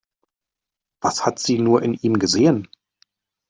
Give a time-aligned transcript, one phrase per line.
[1.01, 2.67] Was hat sie nur in ihm gesehen?